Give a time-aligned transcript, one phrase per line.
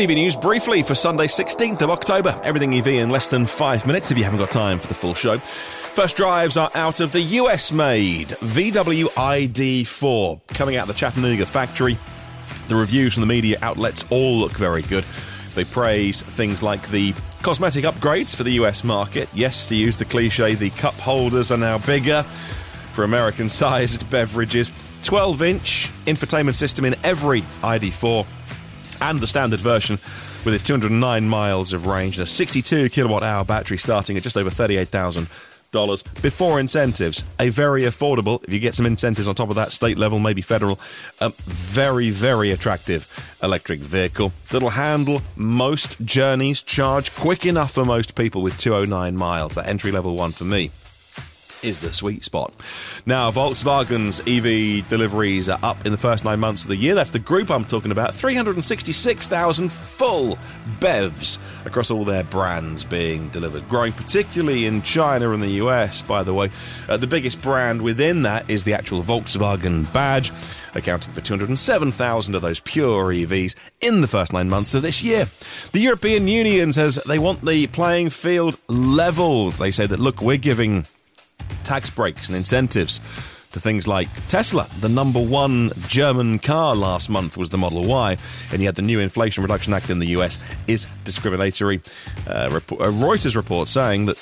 [0.00, 2.40] EV news briefly for Sunday, 16th of October.
[2.42, 5.12] Everything EV in less than five minutes if you haven't got time for the full
[5.12, 5.38] show.
[5.40, 11.44] First drives are out of the US made VW ID4 coming out of the Chattanooga
[11.44, 11.98] factory.
[12.68, 15.04] The reviews from the media outlets all look very good.
[15.54, 17.12] They praise things like the
[17.42, 19.28] cosmetic upgrades for the US market.
[19.34, 24.72] Yes, to use the cliche, the cup holders are now bigger for American sized beverages.
[25.02, 28.26] 12 inch infotainment system in every ID4
[29.00, 29.98] and the standard version
[30.44, 34.36] with its 209 miles of range and a 62 kilowatt hour battery starting at just
[34.36, 35.28] over 38,000
[35.70, 37.24] dollars before incentives.
[37.38, 40.42] A very affordable, if you get some incentives on top of that, state level, maybe
[40.42, 40.80] federal,
[41.20, 43.06] a very, very attractive
[43.42, 49.54] electric vehicle that'll handle most journeys, charge quick enough for most people with 209 miles.
[49.54, 50.70] That entry level one for me
[51.62, 52.52] is the sweet spot.
[53.06, 56.94] Now, Volkswagen's EV deliveries are up in the first nine months of the year.
[56.94, 58.14] That's the group I'm talking about.
[58.14, 60.38] 366,000 full
[60.80, 66.22] BEVs across all their brands being delivered, growing particularly in China and the US, by
[66.22, 66.50] the way.
[66.88, 70.32] Uh, the biggest brand within that is the actual Volkswagen badge,
[70.74, 75.28] accounting for 207,000 of those pure EVs in the first nine months of this year.
[75.72, 79.54] The European Union says they want the playing field leveled.
[79.54, 80.86] They say that, look, we're giving
[81.70, 82.98] tax breaks and incentives
[83.50, 84.66] to things like Tesla.
[84.80, 88.16] The number one German car last month was the Model Y,
[88.52, 91.80] and yet the new Inflation Reduction Act in the US is discriminatory.
[92.26, 94.16] Uh, report, uh, Reuters report saying that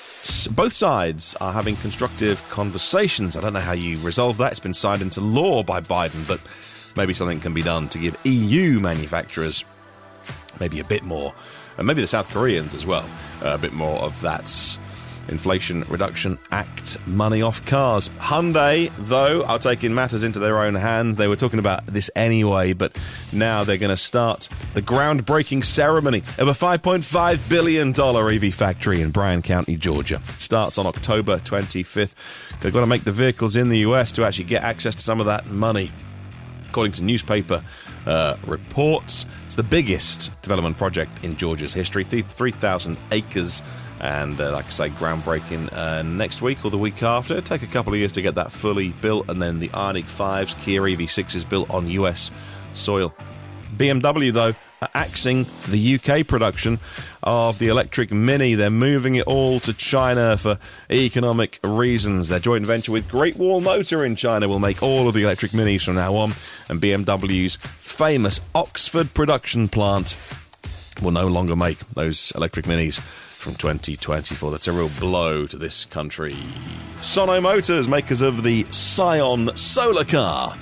[0.55, 3.35] both sides are having constructive conversations.
[3.35, 4.51] I don't know how you resolve that.
[4.51, 6.41] It's been signed into law by Biden, but
[6.99, 9.65] maybe something can be done to give EU manufacturers
[10.61, 11.33] maybe a bit more,
[11.79, 13.09] and maybe the South Koreans as well,
[13.41, 14.79] a bit more of that
[15.29, 18.09] Inflation Reduction Act money off cars.
[18.19, 21.17] Hyundai, though, are taking matters into their own hands.
[21.17, 22.99] They were talking about this anyway, but
[23.33, 29.11] now they're going to start the groundbreaking ceremony of a $5.5 billion EV factory in
[29.11, 30.21] Bryan County, Georgia.
[30.39, 32.61] Starts on October 25th.
[32.61, 35.21] They've got to make the vehicles in the US to actually get access to some
[35.21, 35.91] of that money.
[36.69, 37.63] According to newspaper
[38.07, 43.63] uh, reports, it's the biggest development project in Georgia's history 3,000 acres
[44.01, 47.35] and uh, like I say, groundbreaking uh, next week or the week after.
[47.35, 50.05] It'll take a couple of years to get that fully built, and then the Ioniq
[50.05, 52.31] 5s, Kia EV6s built on US
[52.75, 53.15] soil.
[53.77, 54.55] BMW, though,
[54.95, 56.79] axing the UK production
[57.23, 58.55] of the electric Mini.
[58.55, 60.59] They're moving it all to China for
[60.91, 62.29] economic reasons.
[62.29, 65.53] Their joint venture with Great Wall Motor in China will make all of the electric
[65.53, 66.35] Minis from now on,
[66.69, 70.17] and BMW's famous Oxford production plant
[71.03, 74.51] will no longer make those electric Minis from 2024.
[74.51, 76.37] That's a real blow to this country.
[77.01, 80.57] Sono Motors, makers of the Sion solar car,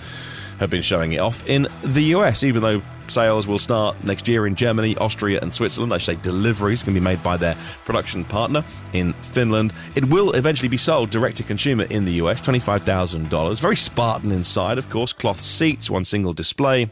[0.59, 4.47] have been showing it off in the US, even though sales will start next year
[4.47, 5.93] in Germany, Austria, and Switzerland.
[5.93, 9.73] I say deliveries can be made by their production partner in Finland.
[9.95, 13.61] It will eventually be sold direct to consumer in the US, $25,000.
[13.61, 16.91] Very Spartan inside, of course, cloth seats, one single display.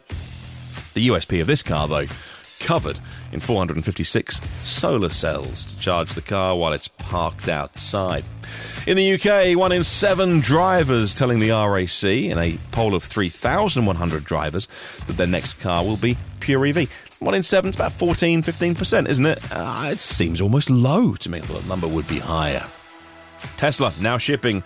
[0.94, 2.06] The USP of this car, though,
[2.64, 2.98] covered
[3.30, 8.24] in 456 solar cells to charge the car while it's parked outside.
[8.86, 14.24] In the UK, one in seven drivers telling the RAC in a poll of 3,100
[14.24, 14.66] drivers
[15.06, 16.90] that their next car will be pure EV.
[17.20, 19.38] One in seven is about 14, 15%, isn't it?
[19.50, 21.38] Uh, it seems almost low to me.
[21.38, 22.66] I thought the number would be higher.
[23.56, 24.62] Tesla now shipping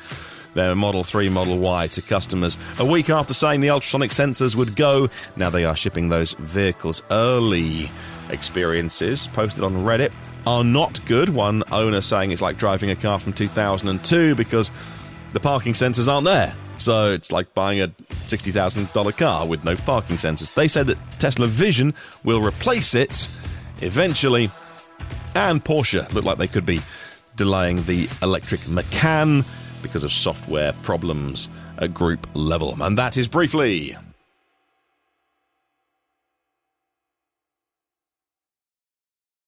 [0.58, 2.58] their Model 3, Model Y to customers.
[2.80, 7.00] A week after saying the ultrasonic sensors would go, now they are shipping those vehicles
[7.12, 7.92] early.
[8.30, 10.10] Experiences posted on Reddit
[10.48, 11.28] are not good.
[11.28, 14.72] One owner saying it's like driving a car from 2002 because
[15.32, 16.52] the parking sensors aren't there.
[16.78, 17.88] So it's like buying a
[18.26, 20.52] $60,000 car with no parking sensors.
[20.52, 21.94] They said that Tesla Vision
[22.24, 23.28] will replace it
[23.80, 24.50] eventually.
[25.36, 26.80] And Porsche look like they could be
[27.36, 29.44] delaying the electric Macan
[29.82, 32.76] because of software problems at group level.
[32.80, 33.96] And that is briefly